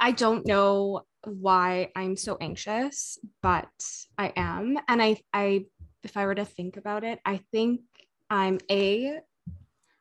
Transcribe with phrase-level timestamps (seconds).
[0.00, 3.68] I don't know why I'm so anxious, but
[4.16, 4.78] I am.
[4.88, 5.66] And I I
[6.02, 7.82] if I were to think about it, I think
[8.30, 9.20] I'm a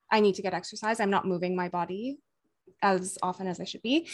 [0.10, 1.00] I need to get exercise.
[1.00, 2.18] I'm not moving my body
[2.82, 4.08] as often as I should be.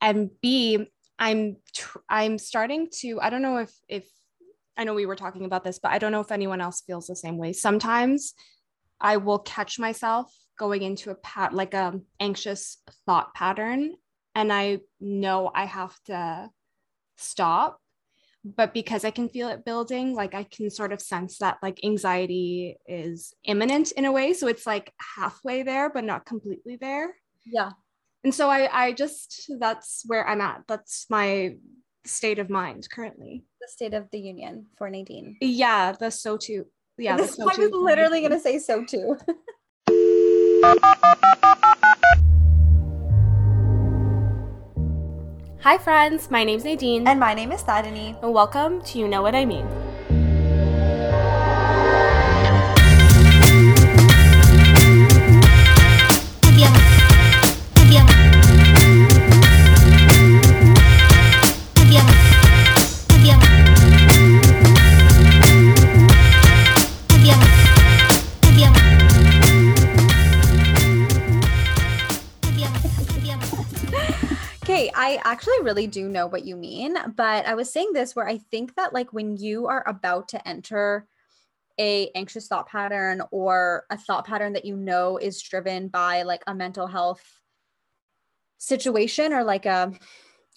[0.00, 0.86] And B,
[1.18, 4.08] I'm tr- I'm starting to I don't know if if
[4.76, 7.08] I know we were talking about this, but I don't know if anyone else feels
[7.08, 7.52] the same way.
[7.52, 8.34] Sometimes
[9.00, 13.96] I will catch myself going into a pat like a anxious thought pattern
[14.34, 16.50] and I know I have to
[17.16, 17.78] stop
[18.44, 21.82] but because I can feel it building, like I can sort of sense that like
[21.82, 24.34] anxiety is imminent in a way.
[24.34, 27.14] So it's like halfway there, but not completely there.
[27.46, 27.70] Yeah.
[28.22, 30.62] And so I, I just, that's where I'm at.
[30.68, 31.56] That's my
[32.04, 33.44] state of mind currently.
[33.62, 35.38] The state of the union for Nadine.
[35.40, 35.92] Yeah.
[35.92, 36.66] The so too.
[36.98, 37.16] Yeah.
[37.16, 39.16] This, so I was literally going to say so too.
[45.64, 46.30] Hi, friends.
[46.30, 47.08] My name's Nadine.
[47.08, 48.22] And my name is Tarini.
[48.22, 49.66] And welcome to You Know What I Mean.
[75.34, 78.76] Actually really do know what you mean, but I was saying this where I think
[78.76, 81.08] that like when you are about to enter
[81.76, 86.44] a anxious thought pattern or a thought pattern that you know is driven by like
[86.46, 87.40] a mental health
[88.58, 89.92] situation or like a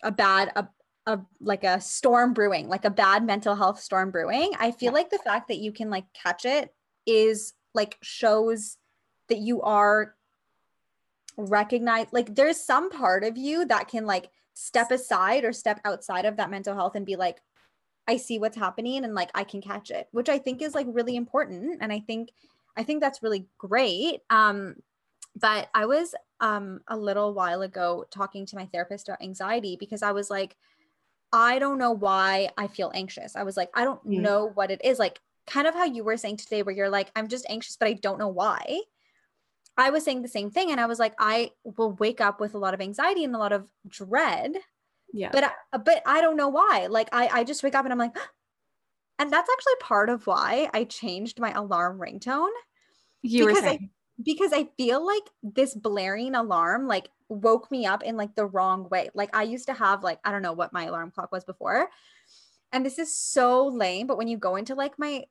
[0.04, 0.68] a bad a,
[1.08, 5.10] a like a storm brewing, like a bad mental health storm brewing, I feel like
[5.10, 6.72] the fact that you can like catch it
[7.08, 8.78] is like shows
[9.30, 10.14] that you are
[11.36, 14.30] recognize like there's some part of you that can like
[14.60, 17.44] step aside or step outside of that mental health and be like
[18.08, 20.88] I see what's happening and like I can catch it, which I think is like
[20.90, 22.30] really important and I think
[22.76, 24.22] I think that's really great.
[24.32, 24.78] Um
[25.40, 30.02] but I was um a little while ago talking to my therapist about anxiety because
[30.02, 30.58] I was like
[31.32, 33.36] I don't know why I feel anxious.
[33.36, 34.22] I was like I don't mm.
[34.22, 37.12] know what it is like kind of how you were saying today where you're like
[37.16, 38.80] I'm just anxious but I don't know why.
[39.78, 40.72] I was saying the same thing.
[40.72, 43.40] And I was like, I will wake up with a lot of anxiety and a
[43.40, 44.54] lot of dread.
[45.14, 45.30] Yeah.
[45.32, 46.88] But, I, but I don't know why.
[46.90, 48.16] Like, I, I just wake up and I'm like,
[49.20, 52.50] and that's actually part of why I changed my alarm ringtone.
[53.22, 53.80] You because were saying.
[53.84, 53.90] I,
[54.24, 58.90] because I feel like this blaring alarm like woke me up in like the wrong
[58.90, 59.10] way.
[59.14, 61.90] Like I used to have like I don't know what my alarm clock was before.
[62.72, 65.26] And this is so lame, but when you go into like my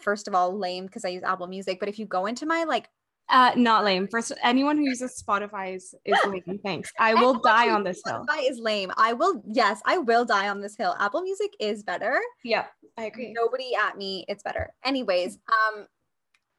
[0.00, 2.64] first of all lame because I use Apple Music, but if you go into my
[2.64, 2.88] like
[3.30, 4.08] uh, not lame.
[4.08, 6.60] First, anyone who uses Spotify is, is lame.
[6.64, 6.90] Thanks.
[6.98, 8.24] I will die on this hill.
[8.28, 8.90] Spotify is lame.
[8.96, 9.42] I will.
[9.46, 10.94] Yes, I will die on this hill.
[10.98, 12.20] Apple Music is better.
[12.42, 13.32] Yeah, I agree.
[13.36, 14.24] Nobody at me.
[14.28, 14.72] It's better.
[14.84, 15.86] Anyways, um,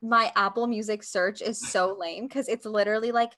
[0.02, 3.32] my Apple Music search is so lame because it's literally like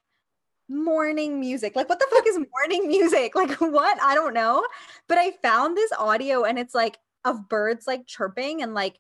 [0.68, 1.76] morning music.
[1.76, 3.36] Like, what the fuck is morning music?
[3.36, 4.02] Like, what?
[4.02, 4.66] I don't know.
[5.08, 8.98] But I found this audio and it's like of birds like chirping and like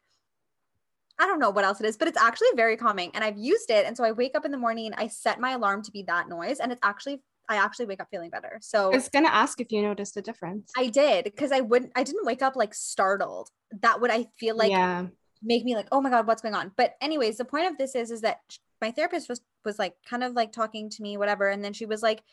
[1.19, 3.69] I don't know what else it is, but it's actually very calming and I've used
[3.69, 3.85] it.
[3.85, 6.29] And so I wake up in the morning, I set my alarm to be that
[6.29, 8.59] noise and it's actually I actually wake up feeling better.
[8.61, 10.71] So I was gonna ask if you noticed a difference.
[10.77, 13.49] I did because I wouldn't I didn't wake up like startled.
[13.81, 15.07] That would I feel like yeah.
[15.43, 16.71] make me like, oh my God, what's going on?
[16.77, 18.39] But anyways, the point of this is is that
[18.79, 21.49] my therapist was was like kind of like talking to me, whatever.
[21.49, 22.23] And then she was like,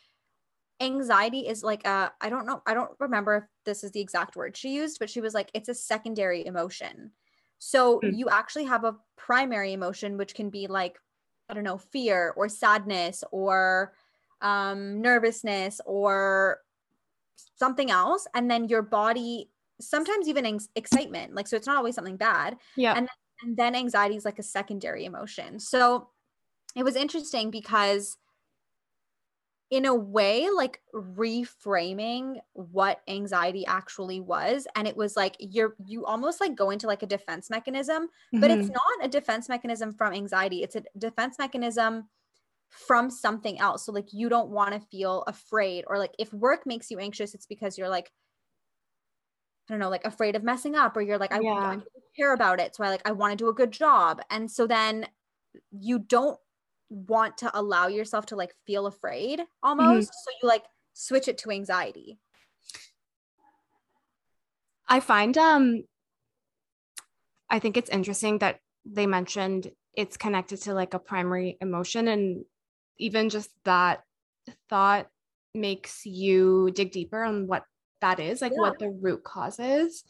[0.81, 4.37] anxiety is like a I don't know, I don't remember if this is the exact
[4.37, 7.13] word she used, but she was like, it's a secondary emotion.
[7.59, 8.17] So mm.
[8.17, 10.99] you actually have a primary emotion, which can be like,
[11.49, 13.95] I don't know, fear or sadness or
[14.41, 16.59] um, nervousness or
[17.57, 18.27] something else.
[18.35, 21.35] And then your body, sometimes even ex- excitement.
[21.35, 22.57] Like, so it's not always something bad.
[22.77, 22.95] Yeah.
[22.97, 23.09] And,
[23.43, 25.59] and then anxiety is like a secondary emotion.
[25.59, 26.09] So
[26.77, 28.17] it was interesting because
[29.71, 36.07] in a way like reframing what anxiety actually was and it was like you're you
[36.07, 38.41] almost like go into like a defense mechanism mm-hmm.
[38.41, 38.73] but it's mm-hmm.
[38.73, 42.09] not a defense mechanism from anxiety it's a defense mechanism
[42.71, 46.67] from something else so like you don't want to feel afraid or like if work
[46.67, 48.11] makes you anxious it's because you're like
[49.69, 51.51] I don't know, like afraid of messing up, or you're like, I, yeah.
[51.51, 51.79] I
[52.17, 52.75] care about it.
[52.75, 54.23] So I like, I want to do a good job.
[54.31, 55.07] And so then
[55.71, 56.39] you don't
[56.91, 60.09] want to allow yourself to like feel afraid almost.
[60.09, 60.31] Mm-hmm.
[60.31, 60.65] So you like
[60.95, 62.19] switch it to anxiety.
[64.89, 65.85] I find um
[67.51, 72.45] I think it's interesting that they mentioned it's connected to like a primary emotion and
[72.99, 74.03] even just that
[74.69, 75.09] thought
[75.55, 77.65] makes you dig deeper on what
[78.01, 78.61] that is, like Yeah.
[78.61, 80.05] what the root cause is.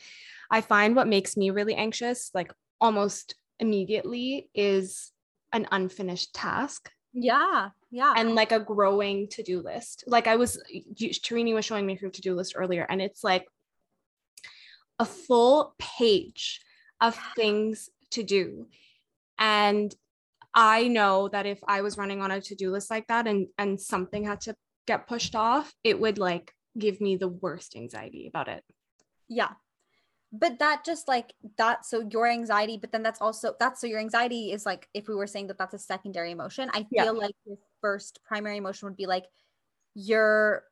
[0.50, 5.12] I find what makes me really anxious, like almost immediately, is
[5.52, 7.70] an unfinished task Yeah.
[7.90, 8.12] Yeah.
[8.16, 10.04] and like a growing to-do list.
[10.06, 13.46] Like I was you- Tarini was showing me her to-do list earlier and it's like
[14.98, 16.60] a full page
[17.00, 18.66] of things to do.
[19.38, 19.94] And
[20.54, 23.80] I know that if I was running on a to-do list like that and and
[23.80, 24.54] something had to
[24.86, 28.64] get pushed off, it would like give me the worst anxiety about it.
[29.28, 29.52] Yeah.
[30.30, 33.98] But that just like that, so your anxiety, but then that's also that's so your
[33.98, 37.04] anxiety is like if we were saying that that's a secondary emotion, I Yeah.
[37.04, 39.24] feel like your first primary emotion would be like
[39.94, 40.64] you're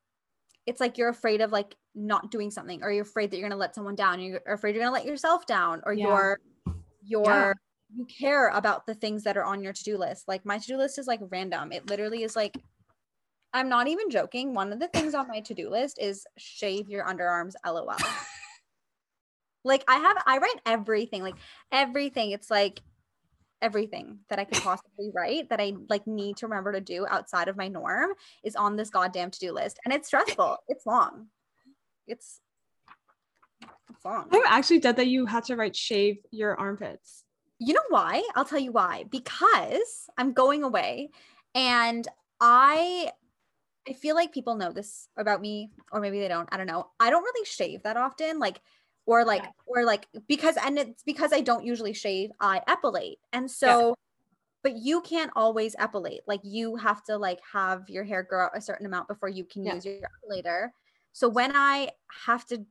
[0.67, 3.59] it's like you're afraid of like not doing something or you're afraid that you're gonna
[3.59, 6.07] let someone down, you're afraid you're gonna let yourself down, or Yeah.
[6.07, 6.39] you're
[7.03, 7.53] you're Yeah.
[7.97, 10.29] you care about the things that are on your to-do list.
[10.29, 11.73] Like my to-do list is like random.
[11.73, 12.59] It literally is like
[13.55, 14.53] I'm not even joking.
[14.53, 17.97] One of the things on my to-do list is shave your underarms, lol.
[19.67, 21.37] Like I have I write everything, like
[21.73, 22.31] everything.
[22.31, 22.81] It's like
[23.61, 27.49] everything that I could possibly write that I like need to remember to do outside
[27.49, 28.11] of my norm
[28.45, 29.79] is on this goddamn to-do list.
[29.85, 30.59] And it's stressful.
[30.69, 31.27] It's long.
[32.07, 32.41] It's
[33.91, 34.29] it's long.
[34.31, 37.25] I'm actually dead that you had to write shave your armpits.
[37.59, 38.23] You know why?
[38.35, 39.05] I'll tell you why.
[39.11, 41.11] Because I'm going away
[41.55, 42.07] and
[42.41, 43.11] I
[43.89, 46.49] I feel like people know this about me or maybe they don't.
[46.53, 46.89] I don't know.
[47.01, 48.61] I don't really shave that often like
[49.07, 49.51] or like Yeah.
[49.67, 53.17] or like because and it's because I don't usually shave, I epilate.
[53.33, 53.95] And so
[54.63, 56.21] but you can't always epilate.
[56.27, 59.45] Like you have to like have your hair grow out a certain amount before you
[59.45, 59.75] can Yeah.
[59.75, 60.71] use your epilator.
[61.13, 61.91] So when I
[62.27, 62.67] have to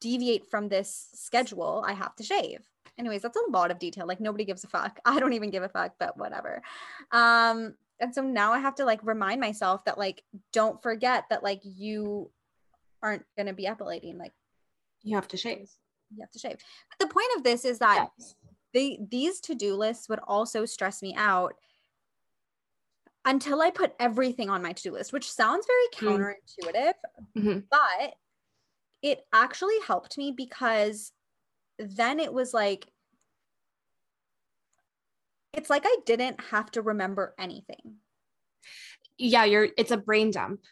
[0.00, 2.60] deviate from this schedule, I have to shave.
[2.98, 4.06] Anyways, that's a lot of detail.
[4.06, 5.00] Like nobody gives a fuck.
[5.04, 6.62] I don't even give a fuck, but whatever.
[7.10, 10.22] Um, and so now I have to like remind myself that like
[10.52, 12.30] don't forget that like you
[13.02, 14.18] aren't gonna be epilating.
[14.18, 14.32] Like
[15.02, 15.70] You have to shave.
[16.14, 16.58] you have to shave.
[16.90, 18.34] But the point of this is that Yes.
[18.74, 21.54] they these to-do lists would also stress me out
[23.24, 26.36] until I put everything on my to-do list, which sounds very Mm.
[26.58, 26.94] counterintuitive,
[27.36, 27.68] Mhm.
[27.70, 28.18] but
[29.00, 31.12] it actually helped me because
[31.78, 32.92] then it was like
[35.54, 38.00] it's like I didn't have to remember anything.
[39.18, 40.62] Yeah, you're it's a brain dump.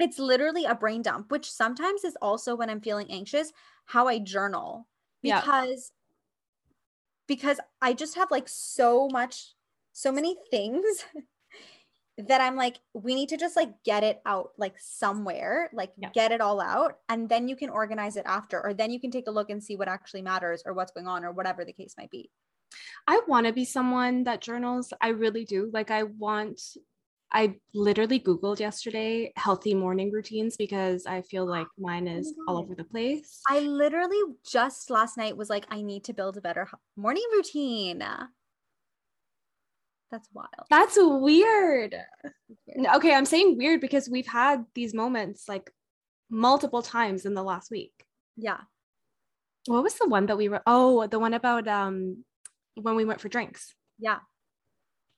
[0.00, 3.52] It's literally a brain dump, which sometimes is also when I'm feeling anxious,
[3.86, 4.88] how I journal
[5.22, 5.40] Yeah.
[5.40, 5.92] because
[7.26, 9.54] because I just have like so much
[9.92, 10.84] so many things
[12.18, 16.10] that I'm like we need to just like get it out like somewhere, like Yeah.
[16.12, 19.10] get it all out and then you can organize it after or then you can
[19.10, 21.72] take a look and see what actually matters or what's going on or whatever the
[21.72, 22.30] case might be.
[23.06, 24.92] I want to be someone that journals.
[25.00, 25.70] I really do.
[25.72, 26.60] Like I want
[27.32, 32.58] I literally googled yesterday healthy morning routines because I feel like mine Oh is all
[32.58, 33.40] over the place.
[33.48, 38.04] I literally just last night was like I need to build a better morning routine.
[40.10, 40.66] That's wild.
[40.68, 41.94] That's weird.
[42.96, 45.70] Okay, I'm saying weird because we've had these moments like
[46.28, 47.92] multiple times in the last week.
[48.36, 48.58] Yeah.
[49.66, 52.24] What was the one that we were Oh, the one about um
[52.74, 53.74] when we went for drinks.
[53.98, 54.18] Yeah.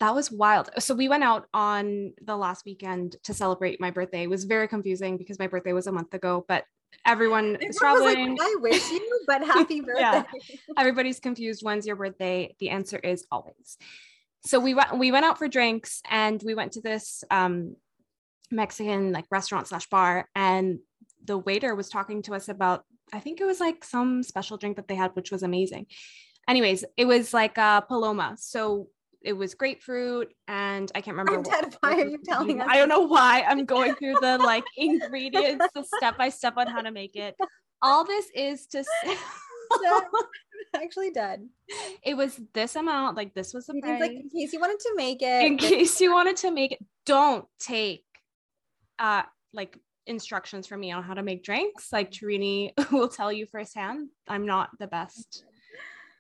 [0.03, 0.69] That was wild.
[0.81, 4.25] So we went out on the last weekend to celebrate my birthday.
[4.25, 6.65] It was very confusing because my birthday was a month ago, but
[7.07, 8.37] everyone is traveling.
[8.37, 10.01] like, I wish you, but happy birthday.
[10.01, 10.25] Yeah.
[10.77, 11.63] Everybody's confused.
[11.63, 12.57] When's your birthday?
[12.59, 13.79] The answer is always.
[14.45, 17.77] So we went we went out for drinks and we went to this um
[18.51, 20.81] Mexican like restaurant slash bar and
[21.25, 24.75] the waiter was talking to us about I think it was like some special drink
[24.79, 25.87] that they had, which was amazing.
[26.49, 28.35] Anyways, it was like a paloma.
[28.37, 28.89] So
[29.25, 31.35] it was grapefruit and I can't remember.
[31.35, 31.77] I'm what- dead.
[31.81, 32.69] Why are you telling us?
[32.71, 36.67] I don't know why I'm going through the like ingredients, the step by step on
[36.67, 37.37] how to make it.
[37.83, 38.85] All this is to.
[40.75, 41.47] Actually dead.
[42.03, 44.01] it was this amount, like this was the price.
[44.01, 45.45] like in case you wanted to make it.
[45.45, 48.05] in case you wanted to make it, don't take
[48.99, 51.93] uh like instructions from me on how to make drinks.
[51.93, 55.45] Like Tarini will tell you firsthand, I'm not the best.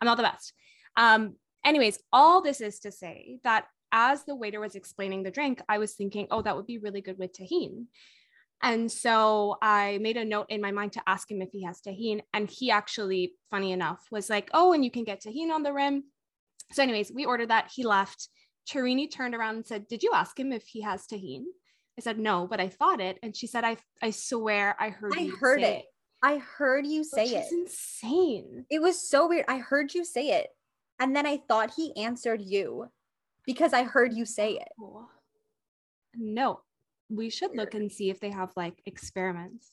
[0.00, 0.52] I'm not the best.
[0.96, 5.60] Um, anyways, all this is to say that as the waiter was explaining the drink,
[5.68, 7.86] I was thinking, oh, that would be really good with Tajín.
[8.62, 11.80] And so I made a note in my mind to ask him if he has
[11.80, 12.20] Tajín.
[12.32, 15.72] And he actually, funny enough, was like, oh, and you can get Tajín on the
[15.72, 16.04] rim.
[16.70, 17.70] So, anyways, we ordered that.
[17.74, 18.28] He left.
[18.70, 21.42] Tarini turned around and said, Did you ask him if he has Tajín?
[21.98, 23.18] I said, No, but I thought it.
[23.22, 25.84] And she said, I, I swear I heard I you heard say it.
[26.22, 27.44] I heard you say Which it.
[27.46, 28.64] is insane.
[28.70, 29.46] It was so weird.
[29.48, 30.48] I heard you say it.
[31.02, 32.86] And then I thought he answered you
[33.44, 34.68] because I heard you say it.
[34.78, 35.08] No.
[36.14, 36.60] No.
[37.10, 39.66] we should look and see if they have like experiments.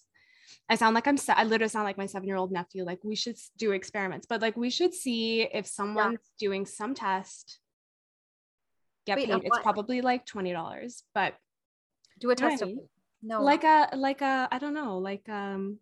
[0.67, 2.83] I sound like I'm se- I literally sound like my seven year old nephew.
[2.83, 7.59] Like we should do experiments, but like we should see if someone's doing some test.
[9.05, 9.43] Get Wait, paid.
[9.45, 9.63] It's what?
[9.63, 11.35] probably like twenty dollars, but
[12.19, 12.65] Do a I test.
[12.65, 12.79] mean?
[13.21, 15.77] No, like a like a I don't know like um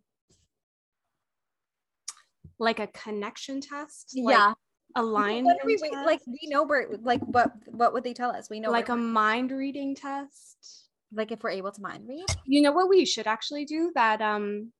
[2.59, 4.13] like a connection test.
[4.17, 4.53] like yeah.
[4.95, 8.49] A What we like we know where like what what would they tell us?
[8.49, 10.87] We know like a mind reading test.
[11.13, 13.91] like if we're able to mind read You know what we should actually do?
[13.95, 14.71] That um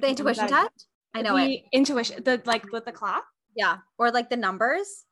[0.00, 0.86] the intuition that- test.
[1.14, 1.62] I know it.
[1.72, 3.24] Intuition, the like with the clock.
[3.56, 5.04] Yeah, or like the numbers.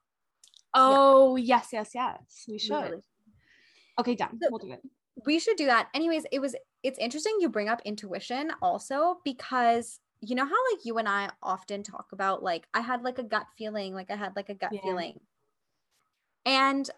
[0.75, 2.45] Oh yes, yes, yes.
[2.47, 2.75] We We should.
[2.75, 3.03] really-
[3.99, 4.39] Okay, done.
[4.43, 4.83] So- we'll do it.
[5.25, 9.99] we should do that anyways it was it's interesting you bring up intuition also because
[10.21, 13.23] you know how like you and i often talk about like i had like a
[13.23, 14.81] gut feeling like i had like a gut Yeah.
[14.83, 15.21] feeling
[16.45, 16.89] and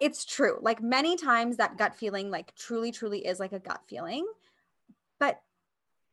[0.00, 3.82] it's true like many times that gut feeling like truly truly is like a gut
[3.86, 4.26] feeling
[5.18, 5.40] but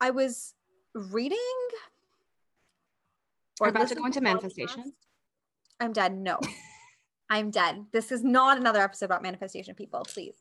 [0.02, 0.54] i was
[0.94, 1.38] reading
[3.60, 4.84] We're about to go into manifestation.
[4.84, 4.92] podcast-
[5.80, 6.40] i'm dead no
[7.30, 7.88] I'm dead.
[7.92, 10.36] This is not another episode about manifestation, people, please.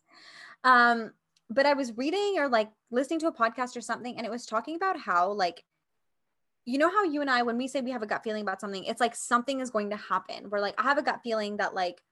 [0.63, 1.15] Um,
[1.49, 4.47] but I was reading or like listening to a podcast or something, and it was
[4.47, 5.65] talking about how, like,
[6.65, 8.61] you know, how you and I, when we say we have a gut feeling about
[8.61, 10.51] something, it's like something is going to happen.
[10.51, 12.03] We're like, I have a gut feeling that, like,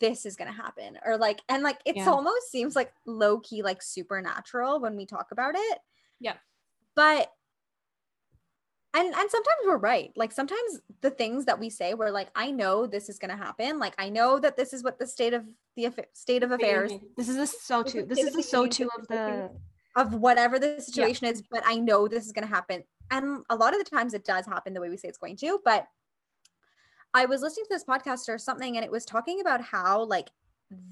[0.00, 2.08] this is going to happen, or like, and like, it Yeah.
[2.08, 5.78] almost seems like low key, like supernatural when we talk about it.
[6.20, 6.36] Yeah.
[6.94, 7.30] But
[8.94, 12.50] and and sometimes we're right like sometimes the things that we say we're like i
[12.50, 15.34] know this is going to happen like i know that this is what the state
[15.34, 15.44] of
[15.76, 17.98] the affa- state of affairs This is the so to.
[18.02, 19.50] is This is the typically so to of the.
[19.96, 23.56] of whatever the situation is but i know this is going to happen and a
[23.56, 25.86] lot of the times it does happen the way we say it's going to but
[27.12, 30.28] i was listening to this podcast or something and it was talking about how like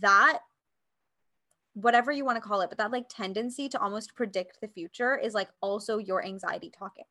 [0.00, 0.40] that
[1.74, 5.16] whatever you want to call it but that like tendency to almost predict the future
[5.16, 7.06] is like also your anxiety talking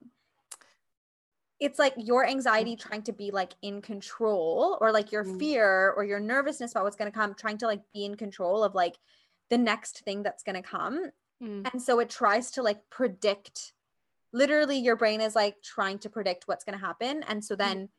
[1.62, 5.39] it's like your anxiety trying to be like in control or like your Mm.
[5.39, 8.63] fear or your nervousness about what's going to come trying to like be in control
[8.63, 8.98] of like
[9.51, 11.12] the next thing that's going to come.
[11.41, 11.72] Mm.
[11.72, 13.74] and so it tries to like predict
[14.34, 17.24] literally your brain is like trying to predict what's going to happen.
[17.24, 17.89] And so then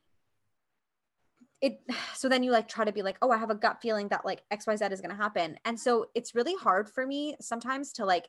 [1.60, 1.80] it
[2.14, 4.24] so then you like try to be like oh i have a gut feeling that
[4.24, 5.56] like xyz is going to happen.
[5.64, 8.28] And so it's really hard for me sometimes to like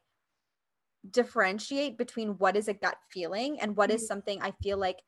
[1.09, 5.01] differentiate between what is a gut feeling and what is something i feel like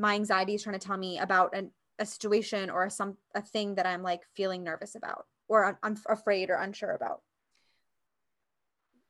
[0.00, 3.74] my anxiety is trying to tell me about an, a situation or some a thing
[3.74, 7.22] that i'm like feeling nervous about or I'm, I'm afraid or unsure about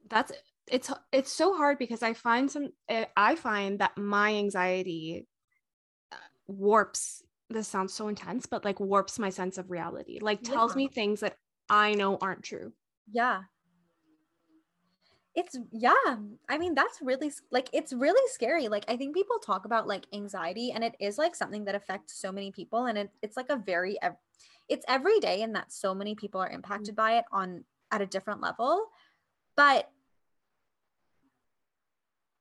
[0.08, 0.32] that's
[0.70, 2.70] it's it's so hard because I find some
[3.16, 5.26] I find that my anxiety
[6.12, 6.16] uh,
[6.46, 10.76] warps this sounds so intense but like warps my sense of reality like tells Yeah.
[10.76, 11.36] me things that
[11.68, 12.72] I know aren't true
[13.10, 13.42] Yeah.
[15.34, 16.16] It's yeah.
[16.48, 18.68] I mean, that's really like it's really scary.
[18.68, 22.14] Like I think people talk about like anxiety and it is like something that affects
[22.20, 23.96] so many people and it, it's like a very
[24.68, 28.06] it's every day and that so many people are impacted by it on at a
[28.06, 28.86] different level.
[29.56, 29.90] But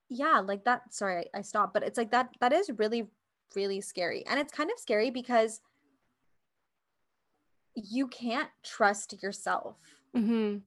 [0.09, 3.07] yeah, like that sorry, I, I stopped, but it's like that that is really
[3.55, 4.25] really scary.
[4.27, 5.61] And it's kind of scary because
[7.75, 9.77] you can't trust yourself
[10.15, 10.57] mm-hmm.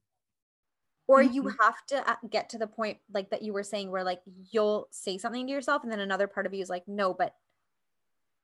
[1.07, 1.55] Or you Mhm.
[1.61, 4.87] have to uh, get to the point like that you were saying where like you'll
[4.91, 7.33] say something to yourself and then another part of you is like no but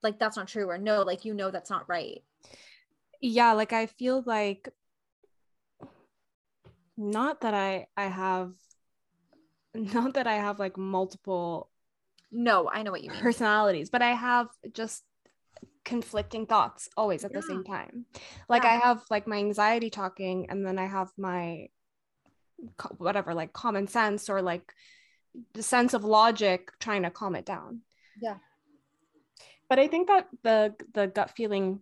[0.04, 2.24] like that's not true or no like you know that's not right
[3.22, 4.70] yeah like I feel like
[6.98, 8.54] not that I I have
[9.74, 11.70] not that I have like multiple
[12.32, 15.04] no i know what you mean personalities, but I have just
[15.84, 18.06] conflicting thoughts always at the same time.
[18.48, 18.70] Like Yeah.
[18.70, 21.68] I have like my anxiety talking, and then I have my
[22.78, 24.74] co- whatever, like common sense or like
[25.54, 27.82] the sense of logic trying to calm it down.
[28.22, 28.38] Yeah.
[29.70, 31.82] But I think that the the gut feeling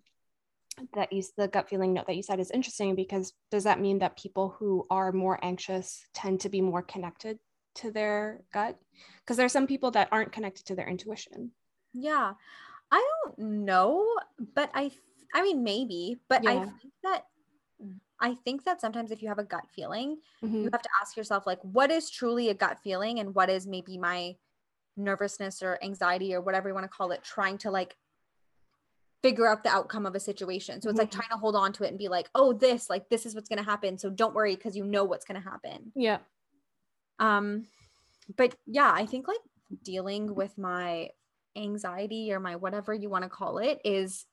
[0.93, 3.99] that you the gut feeling note that you said is interesting because does that mean
[3.99, 7.39] that people who are more anxious tend to be more connected
[7.75, 8.77] to their gut?
[9.21, 11.51] Because there's some people that aren't connected to their intuition.
[11.93, 12.33] yeah
[12.91, 14.05] i don't know
[14.55, 15.01] but i th-
[15.33, 17.23] i mean maybe but i think that
[18.19, 20.63] i think that sometimes if you have a gut feeling Mhm.
[20.63, 23.67] you have to ask yourself like what is truly a gut feeling and what is
[23.67, 24.35] maybe my
[24.95, 27.95] nervousness or anxiety or whatever you want to call it trying to like
[29.23, 31.13] figure out the outcome of a situation so it's like Mhm.
[31.19, 33.49] trying to hold on to it and be like oh this like this is what's
[33.49, 36.19] going to happen so don't worry because you know what's going to happen Yeah.
[37.19, 37.67] um
[38.35, 39.39] but yeah i think like
[39.83, 41.09] dealing with my
[41.55, 44.25] anxiety or my whatever you want to call it is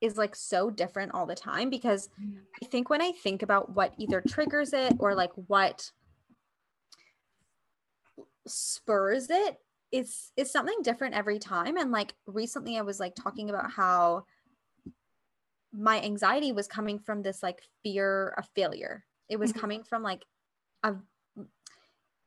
[0.00, 2.36] is like so different all the time because Mm.
[2.62, 5.90] I think when I think about what either triggers it or like what
[8.46, 9.58] spurs it,
[9.92, 11.76] it's it's something different every time.
[11.76, 14.24] And like recently I was like talking about how
[15.72, 19.04] my anxiety was coming from this like fear of failure.
[19.28, 19.60] It was Mhm.
[19.60, 20.24] coming from like
[20.82, 20.94] a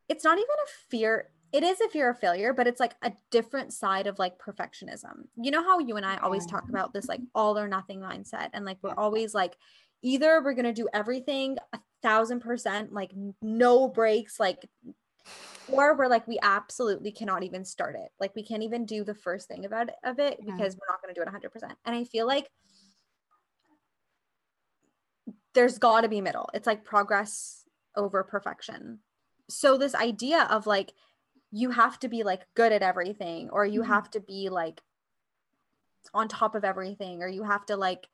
[0.07, 3.11] it's not even a fear it is if you're a failure but it's like a
[3.31, 5.27] different side of like perfectionism.
[5.35, 8.49] You know how you and i always talk about this like all or nothing mindset
[8.53, 9.55] and like we're always like
[10.01, 14.69] either we're gonna do everything a thousand percent like no breaks like
[15.67, 18.09] or we're like we absolutely cannot even start it.
[18.19, 21.01] Like we can't even do the first thing about it, of it because we're not
[21.01, 22.49] going to do it 100% and i feel like
[25.53, 26.49] there's got to be middle.
[26.53, 27.63] It's like progress
[27.95, 28.99] over perfection.
[29.49, 30.93] So this idea of like
[31.51, 33.87] you have to be like good at everything or you Mhm.
[33.87, 34.81] have to be like
[36.13, 38.07] on top of everything or you have to like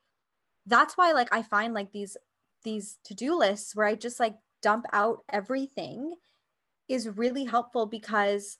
[0.66, 2.16] that's why like i find like these
[2.64, 6.14] these to-do lists where i just like dump out everything
[6.88, 8.58] is really helpful because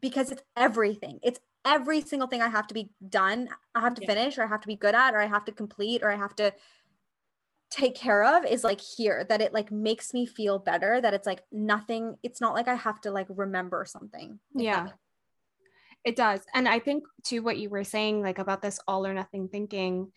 [0.00, 4.02] because it's everything it's every single thing i have to be done i have to
[4.02, 4.06] Yeah.
[4.06, 6.16] finish or i have to be good at or i have to complete or i
[6.16, 6.52] have to
[7.70, 11.26] take care of is like here that it like makes me feel better that it's
[11.26, 14.88] like nothing it's not like i have to like remember something Yeah.
[16.02, 16.40] It does.
[16.54, 20.10] And I think to what you were saying, like about this all or nothing thinking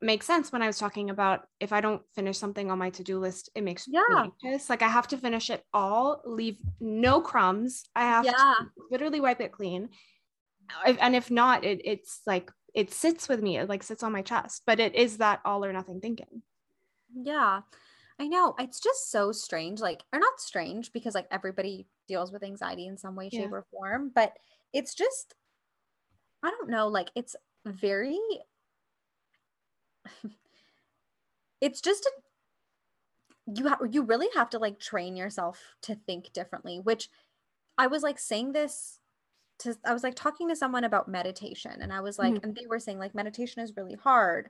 [0.00, 3.20] makes sense when I was talking about if I don't finish something on my to-do
[3.20, 4.24] list, it makes me Yeah.
[4.24, 4.68] anxious.
[4.68, 7.84] Like I have to finish it all, leave no crumbs.
[7.94, 8.32] I have Yeah.
[8.32, 9.90] to literally wipe it clean.
[10.84, 14.10] If- And if not, it, it's like it sits with me, it like sits on
[14.10, 14.62] my chest.
[14.66, 16.42] But it is that all or nothing thinking.
[17.14, 17.60] Yeah
[18.18, 22.42] i know it's just so strange like or not strange because like everybody deals with
[22.42, 23.56] anxiety in some way shape Yeah.
[23.56, 24.32] or form but
[24.72, 25.34] it's just
[26.42, 28.18] i don't know like it's very
[31.60, 32.10] it's just a
[33.54, 37.08] you have you really have to like train yourself to think differently which
[37.78, 39.00] i was like saying this
[39.58, 42.44] to i was like talking to someone about meditation and i was like mm-hmm.
[42.44, 44.48] and they were saying like meditation is really hard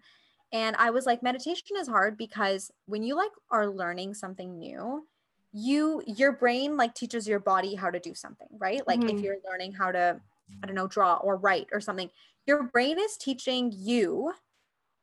[0.52, 5.06] and i was like meditation is hard because when you like are learning something new
[5.52, 9.22] you your brain like teaches your body how to do something right like if Mhm.
[9.22, 10.20] you're learning how to
[10.62, 12.10] i don't know draw or write or something
[12.46, 14.32] your brain is teaching you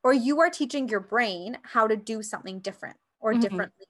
[0.03, 3.69] or you are teaching your brain how to do something different or Mhm.
[3.73, 3.85] differently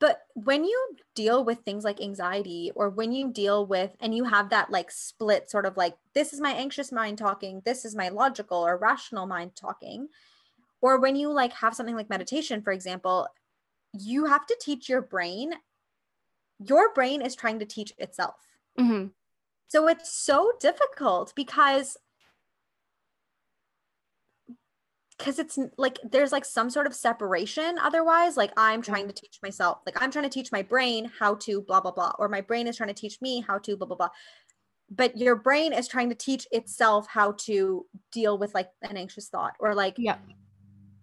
[0.00, 4.24] but when you deal with things like anxiety or when you deal with and you
[4.24, 7.94] have that like split sort of like this is my anxious mind talking this is
[7.94, 10.08] my logical or rational mind talking
[10.80, 13.28] or when you like have something like meditation for example
[13.92, 15.52] you have to teach your brain
[16.58, 18.46] your brain is trying to teach itself
[18.78, 19.12] Mhm.
[19.68, 21.96] so it's so difficult because
[25.18, 28.84] because it's like there's like some sort of separation otherwise like i'm mm.
[28.84, 29.12] trying Yeah.
[29.12, 32.12] to teach myself like i'm trying to teach my brain how to blah blah blah
[32.18, 34.08] or my brain is trying to teach me how to blah blah blah
[34.90, 39.28] but your brain is trying to teach itself how to deal with like an anxious
[39.28, 40.16] thought or like Yeah.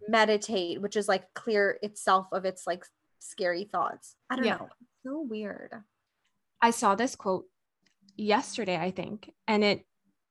[0.08, 2.86] meditate which is like clear itself of its like
[3.20, 4.58] scary thoughts i don't Yeah.
[4.58, 4.70] know
[5.04, 5.72] so weird
[6.62, 7.46] I saw this quote
[8.16, 9.86] yesterday, I think, and it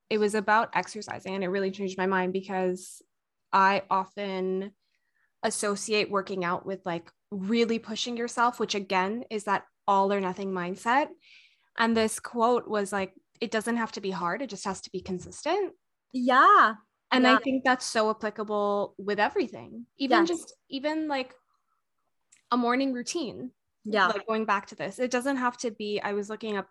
[0.09, 3.01] it was about exercising and it really changed my mind because
[3.55, 4.73] I often
[5.41, 10.51] associate working out with like really pushing yourself, which again is that all or nothing
[10.51, 11.07] mindset.
[11.77, 14.91] And this quote was like it doesn't have to be hard, it just has to
[14.91, 15.73] be consistent.
[16.11, 16.73] yeah
[17.11, 19.85] And I think that's so applicable with everything.
[19.97, 20.27] Even Yes.
[20.27, 21.33] just even like
[22.51, 23.51] a morning routine
[23.85, 26.67] yeah like going back to this it doesn't have to be i was looking up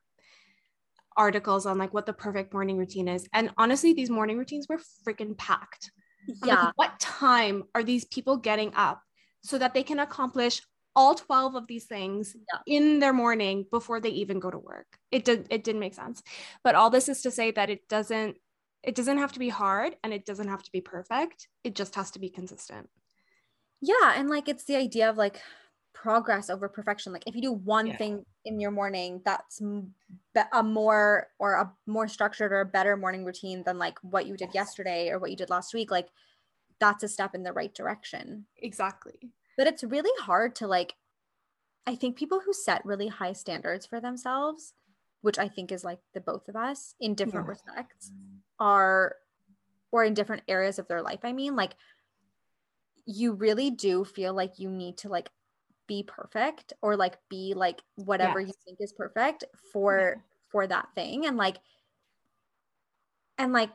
[1.17, 4.81] articles on like what the perfect morning routine is and honestly these morning routines were
[5.07, 5.93] freaking packed
[6.29, 6.71] I'm like, yeah.
[6.77, 9.03] what time are these people getting up
[9.43, 10.63] so that they can accomplish
[10.97, 12.61] all 12 of these things Yeah.
[12.79, 14.87] in their morning before they even go to work?
[15.11, 16.23] It did it didn't make sense.
[16.63, 18.37] But all this is to say that it doesn't
[18.83, 21.49] it doesn't have to be hard and it doesn't have to be perfect.
[21.65, 22.89] It just has to be consistent.
[23.81, 25.41] Yeah, and like it's the idea of like
[26.05, 27.15] progress over perfection.
[27.15, 27.97] Like if you do one Yeah.
[27.97, 29.63] thing in your morning, that's
[30.53, 34.37] a more or a more structured or a better morning routine than like what you
[34.37, 34.55] did Yes.
[34.55, 35.91] yesterday or what you did last week.
[35.91, 36.09] Like
[36.79, 38.45] that's a step in the right direction.
[38.59, 40.95] exactly But it's really hard to like
[41.87, 44.75] I think people who set really high standards for themselves,
[45.23, 47.53] which I think is like the both of us in different Yeah.
[47.57, 48.13] respects,
[48.59, 49.17] are
[49.91, 51.21] or in different areas of their life.
[51.25, 51.77] I mean, like
[53.07, 55.31] you really do feel like you need to like
[55.87, 61.27] be perfect or like be like whatever you think is perfect for for that thing
[61.27, 61.59] and like
[63.39, 63.71] and like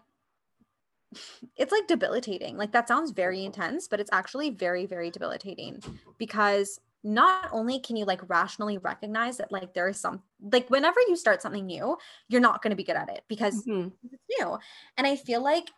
[1.56, 2.58] it's like debilitating.
[2.58, 5.82] Like that sounds very intense, but it's actually very, very debilitating
[6.18, 11.00] because not only can you like rationally recognize that like there is some like whenever
[11.08, 13.90] you start something new, you're not going to be good at it because mm-hmm.
[14.12, 14.58] it's new.
[14.98, 15.70] And I feel like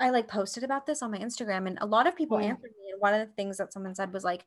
[0.00, 2.48] I like posted about this on my Instagram and a lot of people yeah.
[2.48, 2.90] answered me.
[2.92, 4.44] And one of the things that someone said was like,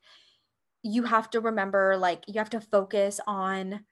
[0.82, 3.84] you have to remember, like, you have to focus on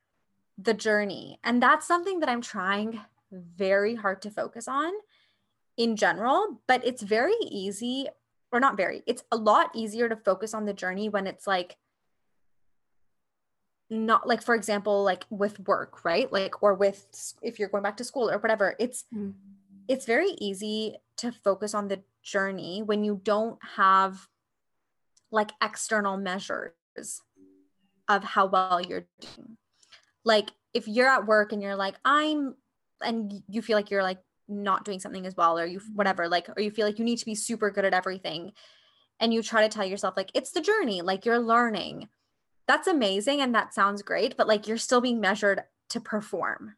[0.58, 1.38] the journey.
[1.42, 4.92] And that's something that I'm trying very hard to focus on
[5.78, 8.08] in general, but it's very easy,
[8.52, 11.76] or not very, it's a lot easier to focus on the journey when it's like,
[13.88, 17.98] not like for example like with work right like or with if you're going back
[17.98, 19.34] to school or whatever it's mm.
[19.88, 24.28] It's very easy to focus on the journey when you don't have
[25.30, 26.72] like external measures
[28.08, 29.56] of how well you're doing.
[30.24, 32.54] Like if you're at work and you're like i'm
[33.04, 34.18] and you feel like you're like
[34.48, 37.18] not doing something as well or you whatever like or you feel like you need
[37.18, 38.52] to be super good at everything
[39.20, 42.08] and you try to tell yourself like it's the journey like you're learning.
[42.66, 46.76] That's amazing and that sounds great but like you're still being measured to perform.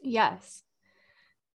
[0.00, 0.62] Yes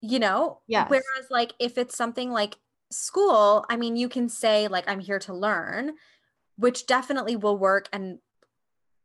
[0.02, 2.58] you know yeah whereas like if it's something like
[2.90, 5.94] school i mean you can say like i'm here to learn
[6.58, 8.20] which definitely will work and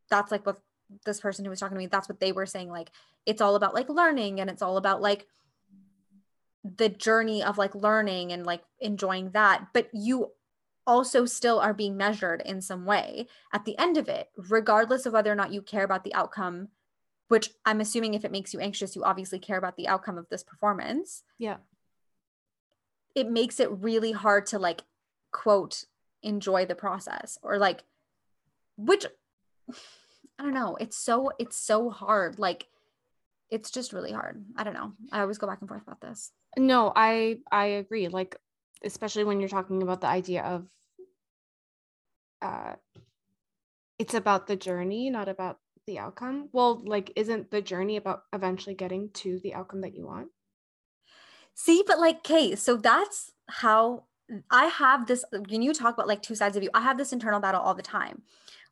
[0.09, 0.59] that's like what
[1.05, 2.91] this person who was talking to me that's what they were saying like
[3.25, 5.27] it's all about like learning and it's all about like
[6.63, 10.31] the journey of like learning and like enjoying that but you
[10.85, 15.13] also still are being measured in some way at the end of it regardless of
[15.13, 16.69] whether or not you care about the outcome
[17.27, 20.27] which i'm assuming if it makes you anxious you obviously care about the outcome of
[20.29, 21.57] this performance yeah
[23.15, 24.83] it makes it really hard to like
[25.31, 25.85] quote
[26.23, 27.83] enjoy the process or like
[28.77, 29.05] which
[30.39, 30.77] I don't know.
[30.79, 32.39] It's so it's so hard.
[32.39, 32.67] Like
[33.49, 34.43] it's just really hard.
[34.55, 34.93] I don't know.
[35.11, 36.31] I always go back and forth about this.
[36.57, 38.07] No, I I agree.
[38.07, 38.37] Like
[38.83, 40.67] especially when you're talking about the idea of
[42.41, 42.73] uh
[43.97, 46.49] it's about the journey, not about the outcome.
[46.51, 50.27] Well, like isn't the journey about eventually getting to the outcome that you want?
[51.55, 54.03] See, but like, okay, so that's how
[54.51, 55.25] I have this.
[55.31, 57.73] When you talk about like two sides of you, I have this internal battle all
[57.73, 58.21] the time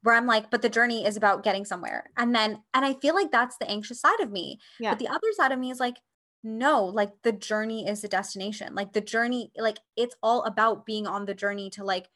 [0.04, 2.12] where I'm like, but the journey is about getting somewhere.
[2.15, 4.60] And then, and I feel like that's the anxious side of me.
[4.80, 4.91] Yeah.
[4.91, 5.95] But the other side of me is like,
[6.43, 8.75] no, like the journey is the destination.
[8.75, 12.08] Like the journey, like it's all about being on the journey to like,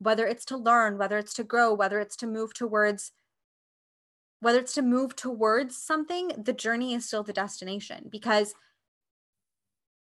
[0.00, 3.12] whether it's to learn, whether it's to grow, whether it's to move towards,
[4.46, 8.54] whether it's to move towards something, the journey is still the destination because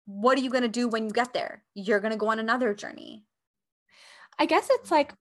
[0.06, 1.64] what are you going to do when you get there?
[1.74, 3.26] You're going to go on another journey.
[4.38, 5.16] I guess it's like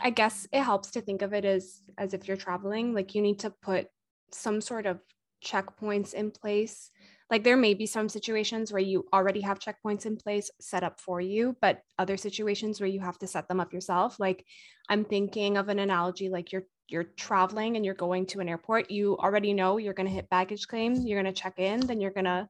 [0.00, 3.22] I guess it helps to think of it as as if you're traveling, like you
[3.22, 3.86] need to put
[4.32, 4.98] some sort of
[5.40, 6.90] checkpoints in place.
[7.30, 10.98] Like there may be some situations where you already have checkpoints in place set up
[10.98, 14.18] for you, but other situations where you have to set them up yourself.
[14.18, 14.46] Like
[14.88, 18.90] I'm thinking of an analogy like you're you're traveling and you're going to an airport,
[18.90, 22.00] you already know you're going to hit baggage claim, you're going to check in, then
[22.00, 22.48] you're going to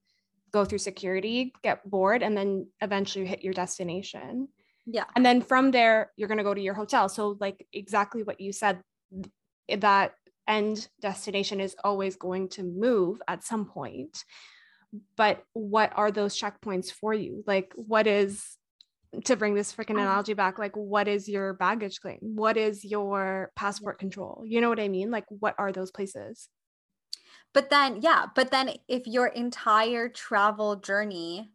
[0.52, 4.48] go through security, get board, and then eventually hit your destination.
[4.86, 5.04] Yeah.
[5.16, 7.08] And then from there, you're going to go to your hotel.
[7.08, 8.80] So, like exactly what you said,
[9.68, 10.12] that
[10.46, 14.24] end destination is always going to move at some point.
[15.16, 17.44] But what are those checkpoints for you?
[17.46, 18.44] Like, what is,
[19.24, 22.18] to bring this freaking um, analogy back, like, what is your baggage claim?
[22.20, 24.44] What is your passport control?
[24.46, 25.10] You know what I mean?
[25.10, 26.48] Like, what are those places?
[27.54, 31.50] But then, yeah, but then if your entire travel journey,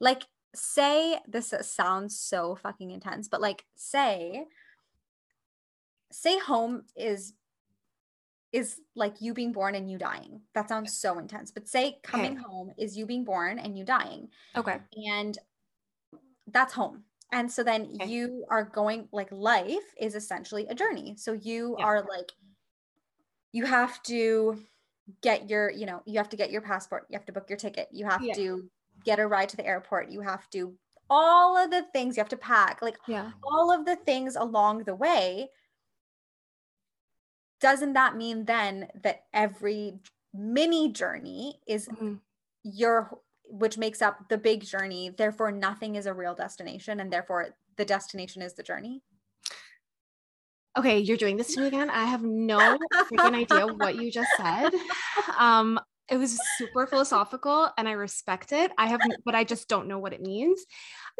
[0.00, 4.44] like say this sounds so fucking intense, but like say
[6.12, 7.34] say home is
[8.52, 10.40] is like you being born and you dying.
[10.54, 11.50] That sounds so intense.
[11.50, 12.42] But say coming okay.
[12.42, 14.28] home is you being born and you dying.
[14.56, 14.78] Okay.
[15.08, 15.38] And
[16.48, 17.04] that's home.
[17.32, 18.10] And so then okay.
[18.10, 21.14] you are going like life is essentially a journey.
[21.16, 21.84] So you yeah.
[21.84, 22.32] are like
[23.52, 24.60] you have to
[25.22, 27.58] get your, you know, you have to get your passport, you have to book your
[27.58, 28.34] ticket, you have yeah.
[28.34, 28.68] to
[29.04, 30.74] get a ride to the airport, you have to
[31.08, 33.30] all of the things you have to pack, like yeah.
[33.42, 35.50] all of the things along the way.
[37.60, 39.98] Doesn't that mean then that every
[40.32, 42.14] mini journey is mm-hmm.
[42.62, 43.18] your
[43.52, 47.84] which makes up the big journey, therefore nothing is a real destination and therefore the
[47.84, 49.02] destination is the journey?
[50.76, 51.90] okay, you're doing this to me again.
[51.90, 54.70] I have no freaking idea what you just said.
[55.38, 55.78] Um,
[56.10, 58.72] it was super philosophical and I respect it.
[58.76, 60.66] I have, but I just don't know what it means.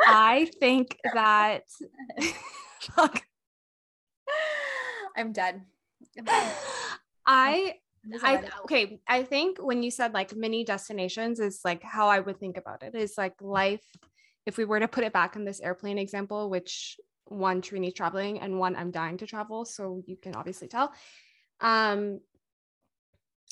[0.05, 1.63] I think that,
[5.17, 5.63] I'm dead.
[7.27, 7.75] I,
[8.23, 9.01] I okay.
[9.07, 12.83] I think when you said like mini destinations is like how I would think about
[12.83, 13.85] it is like life.
[14.47, 18.41] If we were to put it back in this airplane example, which one Tarini's traveling
[18.41, 20.93] and one I'm dying to travel, so you can obviously tell.
[21.61, 22.21] Um,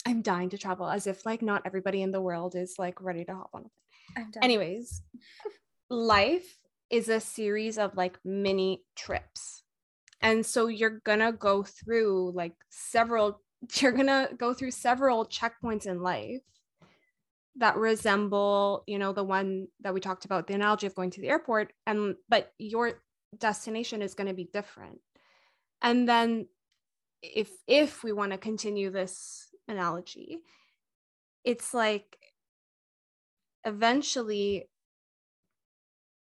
[0.07, 3.25] I'm dying to travel as if like not everybody in the world is like ready
[3.25, 4.33] to hop on a plane.
[4.43, 5.03] Anyways,
[5.91, 6.57] life
[6.91, 9.63] is a series of like mini trips.
[10.21, 13.41] And so you're gonna go through like several
[13.81, 16.41] you're going to go through several checkpoints in life
[17.57, 21.21] that resemble you know the one that we talked about the analogy of going to
[21.21, 23.01] the airport and but your
[23.39, 25.01] destination is going to be different.
[25.83, 26.47] And then
[27.23, 30.39] if if we want to continue this analogy
[31.45, 32.17] it's like
[33.65, 34.69] eventually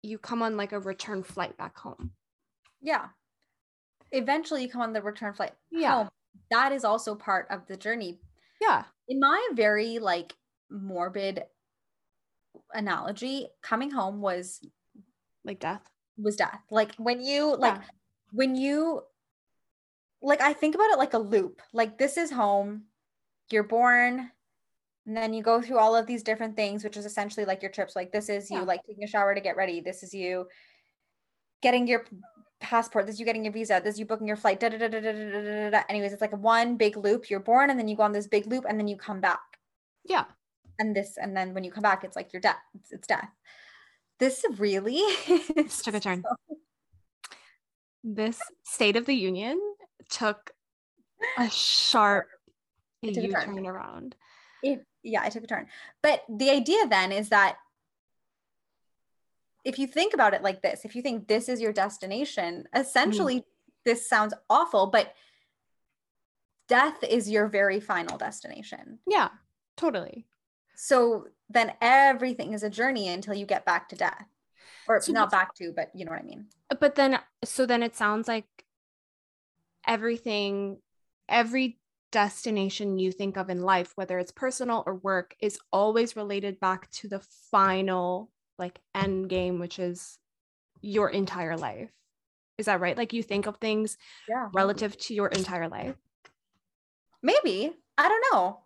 [0.02, 2.12] you come on like a return flight back home.
[2.80, 3.08] Yeah
[4.12, 6.08] eventually you come on the return flight yeah home
[6.50, 8.18] that is also part of the journey.
[8.60, 8.84] Yeah.
[9.08, 10.34] In my very like
[10.70, 11.42] morbid
[12.72, 14.60] analogy, coming home was
[15.44, 15.82] like death.
[16.16, 16.60] Was death.
[16.70, 17.82] Like when you like yeah.
[18.32, 19.02] when you
[20.20, 21.60] like I think about it like a loop.
[21.72, 22.84] Like this is home.
[23.50, 24.30] You're born
[25.06, 27.70] and then you go through all of these different things which is essentially like your
[27.70, 30.46] trips like this is you like taking a shower to get ready this is you
[31.62, 32.04] getting your
[32.60, 34.60] passport, this you getting your visa, this you booking your flight.
[34.60, 35.82] Da, da, da, da, da, da, da, da.
[35.88, 37.30] Anyways, it's like a one big loop.
[37.30, 39.40] You're born and then you go on this big loop and then you come back.
[40.04, 40.24] Yeah.
[40.78, 42.60] And this, and then when you come back, it's like your death.
[42.74, 43.28] It's, it's death.
[44.18, 45.02] This really
[45.54, 46.22] this took a turn.
[46.22, 46.56] So...
[48.04, 49.60] This State of the Union
[50.08, 50.52] took
[51.36, 52.28] a sharp
[53.02, 54.14] U turn around.
[54.62, 55.66] It yeah, I took a turn.
[56.02, 57.56] But the idea then is that
[59.64, 63.36] if you think about it like this, if you think this is your destination, essentially
[63.36, 63.80] mm-hmm.
[63.84, 65.14] this sounds awful, but
[66.68, 68.98] death is your very final destination.
[69.06, 69.28] Yeah,
[69.76, 70.26] totally.
[70.76, 74.26] So then everything is a journey until you get back to death.
[74.86, 76.46] Or so not back to, but you know what I mean.
[76.80, 78.46] But then so then it sounds like
[79.86, 80.78] everything
[81.28, 81.78] every
[82.10, 86.90] destination you think of in life, whether it's personal or work, is always related back
[86.90, 90.18] to the final like end game, which is
[90.80, 91.90] your entire life.
[92.58, 92.96] Is that right?
[92.96, 93.96] Like you think of things
[94.28, 94.48] yeah.
[94.52, 95.94] relative to your entire life?
[97.22, 97.72] Maybe.
[97.96, 98.60] I don't know.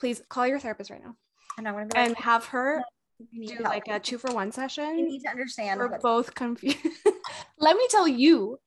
[0.00, 1.16] Please call your therapist right now.
[1.58, 2.82] And, i want to like, and have her
[3.18, 4.98] do like a two for one session.
[4.98, 5.80] You need to understand.
[5.80, 6.78] We're both confused.
[7.58, 8.58] Let me tell you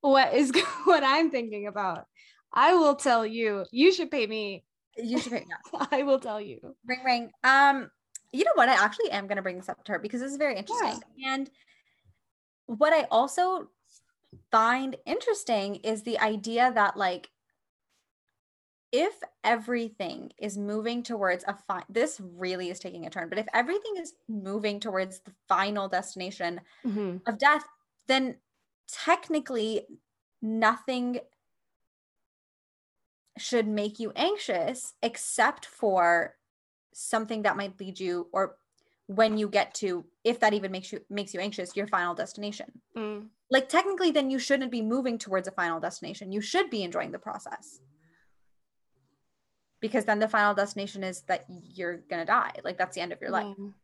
[0.00, 0.52] what is
[0.84, 2.06] what I'm thinking about.
[2.52, 3.64] I will tell you.
[3.70, 4.64] You should pay me.
[4.96, 5.46] You should pay me.
[5.90, 6.58] I will tell you.
[6.86, 7.30] Ring ring.
[7.42, 7.90] Um,
[8.36, 8.68] you know what?
[8.68, 11.00] I actually am going to bring this up to her because this is very interesting.
[11.16, 11.34] Yeah.
[11.34, 11.50] And
[12.66, 13.70] what I also
[14.50, 17.30] find interesting is the idea that, like,
[18.92, 23.46] if everything is moving towards a fine, this really is taking a turn, but if
[23.52, 27.16] everything is moving towards the final destination mm-hmm.
[27.26, 27.64] of death,
[28.06, 28.36] then
[28.88, 29.82] technically
[30.40, 31.18] nothing
[33.38, 36.34] should make you anxious except for
[36.96, 38.56] something that might lead you or
[39.06, 42.66] when you get to if that even makes you makes you anxious your final destination.
[42.96, 43.28] Mm.
[43.50, 46.32] like technically then you shouldn't be moving towards a final destination.
[46.32, 47.80] You should be enjoying the process.
[49.80, 52.52] Because then the final destination is that you're gonna die.
[52.64, 53.54] Like that's the end of your life.
[53.58, 53.74] Mm.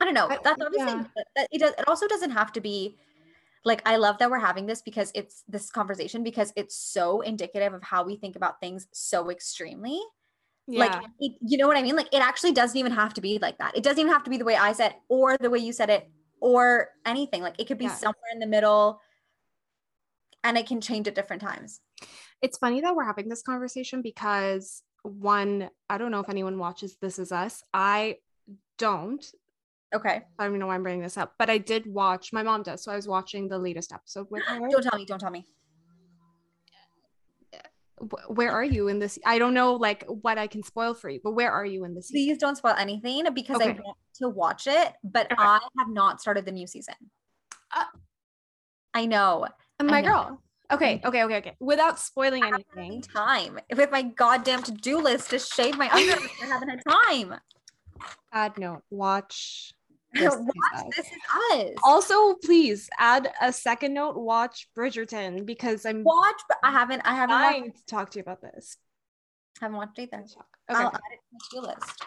[0.00, 0.28] i don't know.
[0.28, 1.04] That's obviously
[1.36, 1.46] yeah.
[1.52, 2.96] it, does, it also doesn't have to be
[3.66, 7.72] like i love that we're having this because it's this conversation because it's so indicative
[7.72, 9.98] of how we think about things so extremely
[10.66, 10.80] yeah.
[10.80, 11.96] Like, it, you know what I mean?
[11.96, 13.76] Like, it actually doesn't even have to be like that.
[13.76, 15.90] It doesn't even have to be the way I said or the way you said
[15.90, 16.08] it
[16.40, 17.42] or anything.
[17.42, 17.94] Like, it could be yeah.
[17.94, 19.00] somewhere in the middle
[20.42, 21.80] and it can change at different times.
[22.40, 26.96] It's funny that we're having this conversation because one, I don't know if anyone watches
[27.00, 27.62] This Is Us.
[27.72, 28.16] I
[28.78, 29.24] don't.
[29.94, 30.22] Okay.
[30.38, 32.82] I don't know why I'm bringing this up, but I did watch, my mom does.
[32.82, 34.58] So I was watching the latest episode with her.
[34.58, 35.04] Don't tell me.
[35.04, 35.46] Don't tell me
[38.28, 39.18] where are you in this?
[39.24, 41.94] I don't know like what I can spoil for you, but where are you in
[41.94, 42.10] this?
[42.10, 43.70] Please don't spoil anything because okay.
[43.70, 45.36] I want to watch it, but okay.
[45.38, 46.94] I have not started the new season.
[47.74, 47.84] Uh,
[48.92, 49.46] I know.
[49.82, 50.08] My I know.
[50.08, 50.40] girl.
[50.72, 51.56] Okay, okay, okay, okay.
[51.60, 53.02] Without spoiling anything.
[53.02, 56.28] Time with my goddamn to-do list to shave my underwear.
[56.42, 57.34] I haven't had time.
[58.32, 58.82] Add note.
[58.90, 59.74] Watch
[60.14, 61.12] this watch This Is
[61.52, 61.70] Us.
[61.84, 64.16] Also, please add a second note.
[64.16, 67.02] Watch Bridgerton because I'm watch, but I haven't.
[67.04, 68.76] I haven't watched- to talk to you about this.
[69.60, 70.18] I haven't watched either.
[70.18, 70.34] Okay.
[70.70, 71.20] I'll add it
[71.52, 72.02] to my list.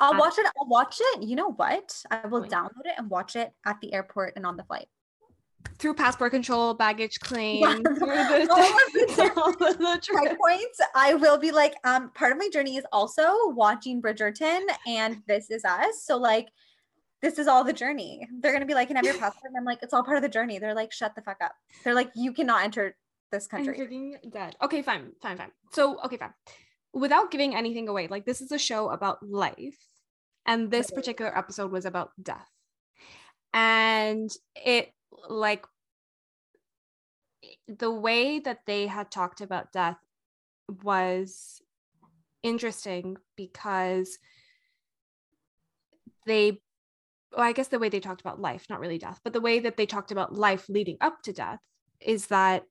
[0.00, 0.46] I'll watch it.
[0.58, 1.22] I'll watch it.
[1.22, 2.02] You know what?
[2.10, 4.88] I will download it and watch it at the airport and on the flight.
[5.78, 7.74] through passport control, baggage claim, Yeah.
[7.74, 12.76] through the, All the the checkpoints, I will be like, um, part of my journey
[12.78, 16.02] is also watching Bridgerton and This Is Us.
[16.02, 16.48] So like,
[17.22, 18.26] this is all the journey.
[18.40, 19.50] They're gonna be like, can I have your passport?
[19.50, 20.58] And I'm like, it's all part of the journey.
[20.58, 21.52] They're like, shut the fuck up.
[21.84, 22.96] They're like, you cannot enter
[23.30, 23.78] this I'm country.
[23.86, 24.56] freaking dead.
[24.62, 25.50] Okay, fine, fine, fine.
[25.72, 26.34] So, okay, fine.
[26.92, 29.78] Without giving anything away, like this is a show about life,
[30.46, 32.48] and this particular episode was about death,
[33.52, 34.92] and it
[35.28, 35.66] like
[37.66, 39.98] the way that they had talked about death
[40.82, 41.60] was
[42.42, 44.18] interesting because
[46.26, 46.60] they
[47.36, 49.60] well, I guess the way they talked about life, not really death, but the way
[49.60, 51.60] that they talked about life leading up to death
[52.00, 52.64] is that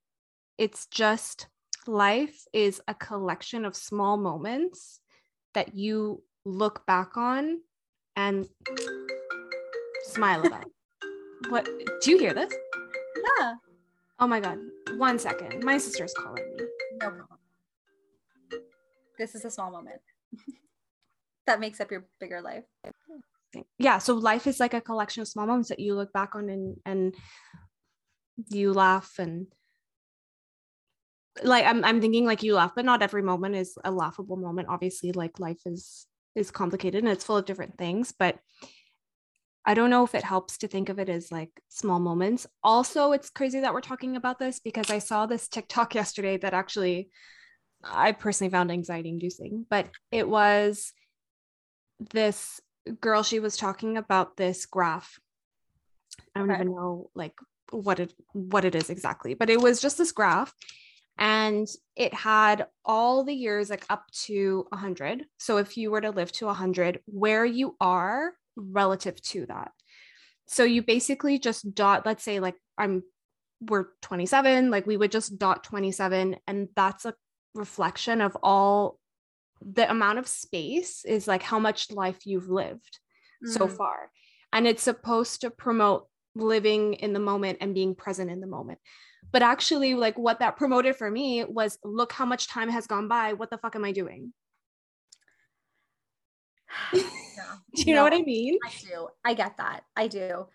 [0.58, 1.48] it's just
[1.86, 5.00] life is a collection of small moments
[5.54, 7.60] that you look back on
[8.16, 8.48] and
[10.04, 10.66] smile about.
[11.50, 11.70] what
[12.02, 12.54] do you hear this?
[13.40, 13.56] Yeah.
[14.20, 14.58] Oh my god.
[14.98, 15.64] One second.
[15.64, 16.66] My sister's calling me.
[16.94, 17.40] No problem.
[19.18, 20.02] This is a small moment.
[21.46, 22.64] that makes up your bigger life.
[23.78, 26.50] Yeah, so life is like a collection of small moments that you look back on
[26.50, 27.16] and and
[28.50, 29.48] you laugh and
[31.44, 34.70] like I'm I'm thinking like you laugh, but not every moment is a laughable moment.
[34.70, 38.40] Obviously, like life is is complicated and it's full of different things, but
[39.66, 42.48] I don't know if it helps to think of it as like small moments.
[42.64, 46.54] Also, it's crazy that we're talking about this because I saw this TikTok yesterday that
[46.54, 47.10] actually
[47.84, 50.94] I personally found anxiety inducing, but it was
[52.14, 52.62] this
[52.94, 55.20] girl she was talking about this graph.
[56.36, 56.62] I don't Okay.
[56.62, 57.34] even know like
[57.72, 60.54] what it what it is exactly, but it was just this graph
[61.18, 66.12] and it had all the years like up to 100 so if you were to
[66.12, 69.72] live to 100 where you are relative to that
[70.46, 73.04] so you basically just dot let's say like i'm
[73.62, 77.14] we're 27 like we would just dot 27 and that's a
[77.56, 79.00] reflection of all
[79.62, 83.00] the amount of space is like how much life you've lived
[83.44, 83.78] so Mm.
[83.78, 84.12] far
[84.54, 88.80] and it's supposed to promote living in the moment and being present in the moment
[89.32, 93.08] but actually like what that promoted for me was look how much time has gone
[93.08, 94.34] by what the fuck am i doing
[96.94, 97.02] Yeah.
[97.76, 99.08] do you know what i mean I do.
[99.24, 99.82] I get that.
[99.96, 100.48] I do.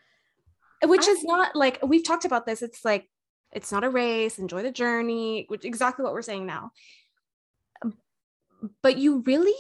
[0.85, 3.09] which I- is not like we've talked about this it's like
[3.53, 6.71] it's not a race enjoy the journey which exactly what we're saying now
[8.83, 9.55] but you really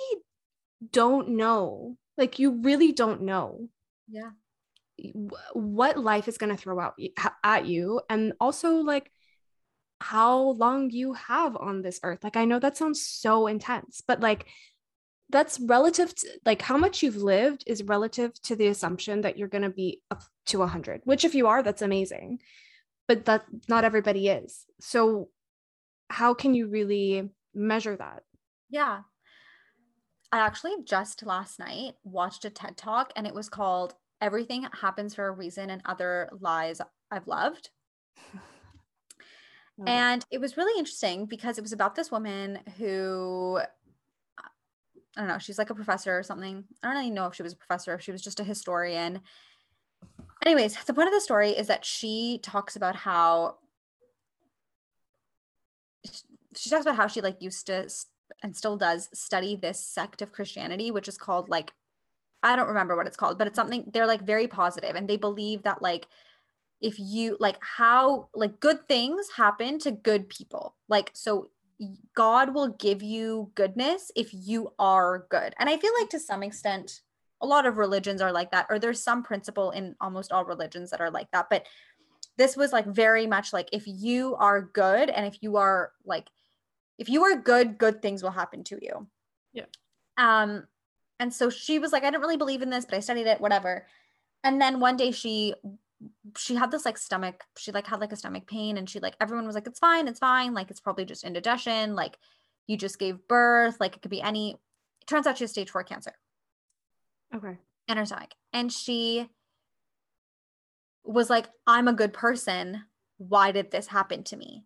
[0.90, 1.96] don't know.
[2.16, 3.68] Like you really don't know
[4.08, 4.30] Yeah.
[5.54, 6.94] what life is going to throw out
[7.42, 9.10] at you and also like
[10.00, 12.22] how long you have on this earth.
[12.24, 14.46] Like i know that sounds so intense but like
[15.30, 19.48] that's relative to like how much you've lived is relative to the assumption that you're
[19.48, 22.38] going to be up to 100 which if you are that's amazing
[23.08, 24.64] but that not everybody is.
[24.80, 25.28] So
[26.08, 28.22] how can you really measure that
[28.72, 29.02] Yeah.
[30.32, 35.14] I actually just last night watched a TED talk and it was called Everything Happens
[35.14, 36.80] for a Reason and Other Lies
[37.10, 37.70] I've Loved.
[39.84, 43.58] And it was really interesting because it was about this woman who
[45.16, 46.62] I don't know, she's like a professor or something.
[46.82, 49.22] I don't really know if she was a professor, if she was just a historian.
[50.44, 53.56] Anyways, the point of the story is that she talks about how
[56.54, 57.88] she talks about how she like used to
[58.42, 61.72] and still does study this sect of Christianity, which is called like
[62.42, 65.16] I don't remember what it's called, but it's something they're like very positive and they
[65.16, 66.08] believe that like
[66.80, 70.74] if you like how like good things happen to good people.
[70.88, 71.50] Like so
[72.14, 75.54] God will give you goodness if you are good.
[75.58, 77.00] And I feel like to some extent
[77.40, 80.90] a lot of religions are like that or there's some principle in almost all religions
[80.90, 81.66] that are like that, but
[82.36, 86.28] this was like very much like if you are good and if you are like
[87.02, 89.06] if you are good good things will happen to you
[89.52, 89.66] Yeah.
[90.16, 90.66] um
[91.20, 93.40] and so she was like i didn't really believe in this but i studied it
[93.40, 93.86] whatever
[94.44, 95.54] and then one day she
[96.36, 99.16] she had this like stomach she like had like a stomach pain and she like
[99.20, 102.18] everyone was like it's fine it's fine like it's probably just indigestion like
[102.66, 104.52] you just gave birth like it could be any
[105.00, 106.14] it turns out she has stage four cancer
[107.34, 107.56] okay
[107.88, 108.30] in her stomach.
[108.52, 109.28] And she
[111.04, 112.84] was like, I'm a good person.
[113.18, 114.64] Why did this happen to me?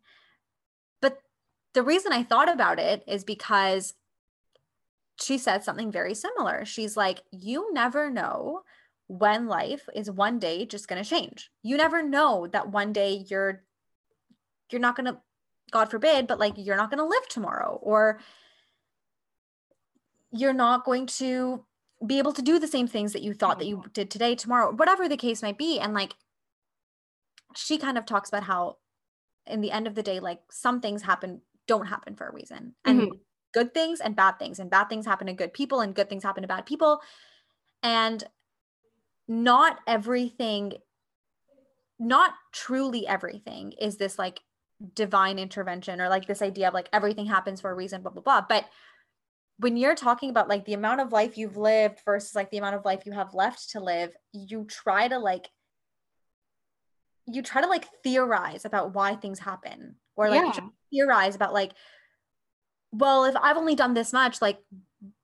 [1.76, 3.92] The reason I thought about it is because
[5.20, 6.64] she said something very similar.
[6.64, 8.62] She's like, You never know
[9.08, 11.50] when life is one day just going to change.
[11.62, 13.62] You never know that one day you're
[14.72, 15.20] you're not going to
[15.70, 18.20] god forbid but like you're not going to live tomorrow or
[20.32, 21.62] you're not going to
[22.06, 23.88] be able to do the same things that you thought that you mm-hmm.
[23.92, 26.14] did today tomorrow whatever the case might be and like
[27.54, 28.76] she kind of talks about how
[29.46, 32.74] in the end of the day like some things happen don't happen for a reason.
[32.84, 33.20] And Mhm.
[33.52, 36.22] good things and bad things and bad things happen to good people and good things
[36.22, 37.00] happen to bad people.
[37.82, 38.22] And
[39.28, 40.74] not everything
[41.98, 44.40] not truly everything is this like
[44.94, 48.22] divine intervention or like this idea of like everything happens for a reason blah blah
[48.22, 48.42] blah.
[48.46, 48.66] But
[49.58, 52.76] when you're talking about like the amount of life you've lived versus like the amount
[52.76, 55.48] of life you have left to live you try to like
[57.26, 60.60] you try to like theorize about why things happen or like Yeah.
[60.92, 61.72] theorize about like
[62.92, 64.58] well if i've only done this much like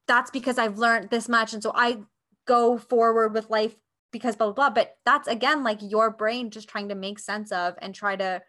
[0.07, 1.99] that's because i've learned this much and so i
[2.47, 3.77] go forward with life
[4.11, 7.53] because blah blah blah but that's again like your brain just trying to make sense
[7.53, 8.43] of and try to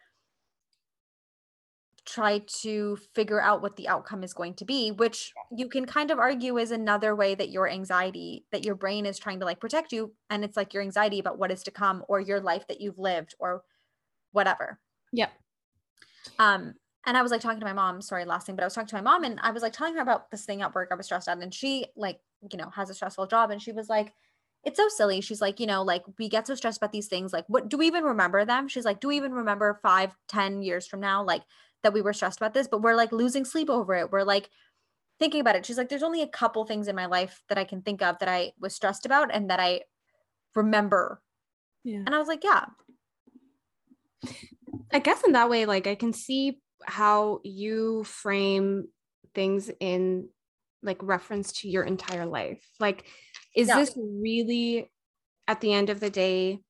[2.06, 6.12] try to figure out what the outcome is going to be which you can kind
[6.12, 9.62] of argue is another way that your anxiety that your brain is trying to like
[9.62, 12.68] protect you and it's like your anxiety about what is to come or your life
[12.68, 13.64] that you've lived or
[14.34, 14.80] whatever
[15.14, 15.32] Yep.
[16.40, 16.74] Um
[17.06, 18.88] and i was like talking to my mom sorry last thing but i was talking
[18.88, 20.96] to my mom and i was like telling her about this thing at work i
[20.96, 22.20] was stressed out and she like
[22.52, 24.14] you know has a stressful job and she was like
[24.64, 25.22] it's so silly.
[25.22, 27.78] She's like you know like we get so stressed about these things like what do
[27.78, 28.68] we even remember them?
[28.68, 31.44] She's like do we even remember five ten years from now like
[31.84, 32.68] that we were stressed about this?
[32.68, 34.12] But we're like losing sleep over it.
[34.12, 34.50] We're like
[35.20, 35.66] thinking about it.
[35.66, 38.18] She's like there's only a couple things in my life that i can think of
[38.20, 39.82] that i was stressed about and that i
[40.56, 41.22] remember.
[41.84, 41.98] Yeah.
[41.98, 42.66] and i was like yeah
[44.94, 48.90] I guess in that way, like I can see how you frame
[49.34, 50.30] things in
[50.82, 52.64] like reference to your entire life.
[52.80, 53.06] Like,
[53.56, 53.76] is Yeah.
[53.76, 54.92] this really
[55.48, 56.64] at the end of the day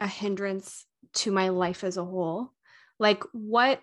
[0.00, 2.52] a hindrance to my life as a whole?
[2.98, 3.82] Like, what,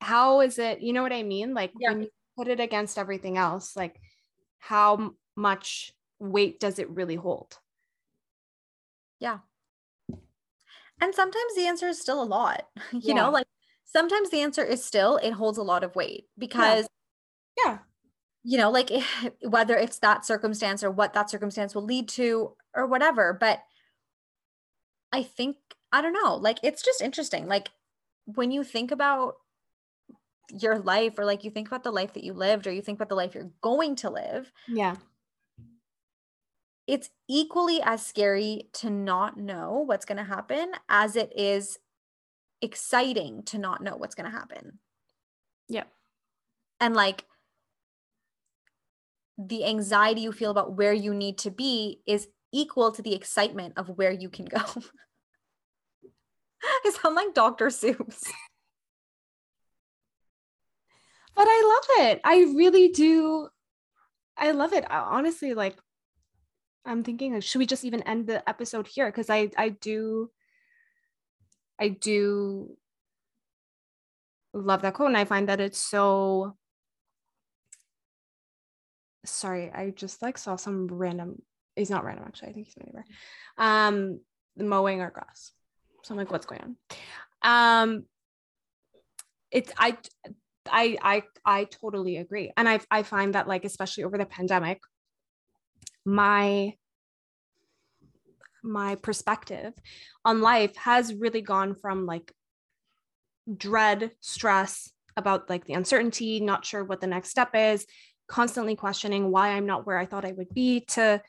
[0.00, 1.54] how is it, you know what I mean?
[1.54, 1.90] Like, Yeah.
[1.90, 4.00] when you put it against everything else, like,
[4.58, 7.58] how much weight does it really hold?
[11.00, 12.68] And sometimes the answer is still a lot.
[12.92, 13.14] You Yeah.
[13.14, 13.46] know, like
[13.84, 16.86] sometimes the answer is still it holds a lot of weight because
[17.56, 17.80] Yeah.
[18.42, 18.90] you know, like
[19.42, 23.62] whether it's that circumstance or what that circumstance will lead to or whatever, but
[25.12, 25.56] I think
[25.92, 27.46] I don't know, like it's just interesting.
[27.46, 27.70] Like
[28.26, 29.36] when you think about
[30.50, 32.98] your life or like you think about the life that you lived or you think
[32.98, 34.96] about the life you're going to live, Yeah.
[36.90, 41.78] It's equally as scary to not know what's going to happen as it is
[42.60, 44.80] exciting to not know what's going to happen.
[45.68, 45.86] Yep.
[46.80, 47.26] And like
[49.38, 53.74] the anxiety you feel about where you need to be is equal to the excitement
[53.76, 54.58] of where you can go.
[56.62, 57.66] I sound like Dr.
[57.66, 58.32] Seuss.
[61.36, 62.20] but I love it.
[62.24, 63.48] I really do.
[64.36, 64.84] I love it.
[64.90, 65.76] I, honestly, like,
[66.84, 69.06] I'm thinking, should we just even end the episode here?
[69.06, 70.30] Because I, I do,
[71.78, 72.76] I do
[74.52, 76.56] love that quote, and I find that it's so.
[79.24, 81.42] Sorry, I just like saw some random.
[81.76, 82.48] He's not random, actually.
[82.48, 83.04] I think he's my neighbor.
[83.58, 84.20] Um,
[84.56, 85.52] mowing our grass.
[86.02, 86.76] So I'm like, what's going on?
[87.42, 88.04] Um,
[89.50, 89.96] it's I
[90.70, 92.52] I I I totally agree.
[92.56, 94.80] And I I find that like especially over the pandemic
[96.04, 96.74] my
[98.62, 99.72] my perspective
[100.24, 102.34] on life has really gone from like
[103.56, 107.86] dread, stress about like the uncertainty, not sure what the next step is,
[108.28, 111.22] constantly questioning why I'm not where I thought I would be to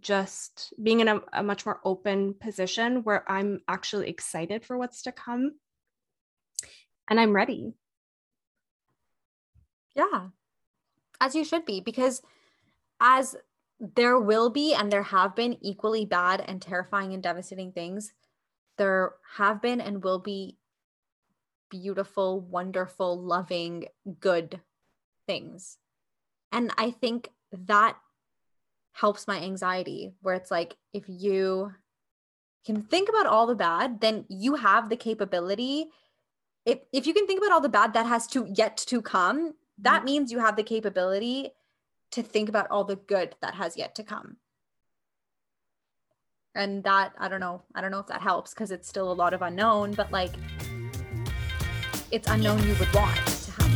[0.00, 5.02] just being in a, a much more open position where I'm actually excited for what's
[5.02, 5.52] to come
[7.08, 7.74] and I'm ready.
[9.94, 10.28] Yeah.
[11.20, 12.20] As you should be, because
[13.00, 13.36] as
[13.78, 18.12] there will be and there have been equally bad and terrifying and devastating things,
[18.78, 20.56] there have been and will be
[21.70, 23.86] beautiful, wonderful, loving,
[24.20, 24.60] good
[25.26, 25.78] things.
[26.52, 27.96] And I think that
[28.92, 31.72] helps my anxiety, where it's like, if you
[32.64, 35.86] can think about all the bad, then you have the capability.
[36.64, 39.54] If, if you can think about all the bad that has to yet to come,
[39.78, 40.04] that mm-hmm.
[40.06, 41.50] means you have the capability
[42.12, 44.36] to think about all the good that has yet to come.
[46.54, 49.14] And that i don't know i don't know if that helps because it's still a
[49.22, 50.32] lot of unknown but like
[52.10, 53.66] it's unknown you would want to have